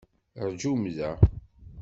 [0.47, 1.11] Rjum da!